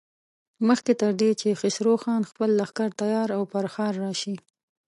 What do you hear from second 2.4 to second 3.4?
لښکر تيار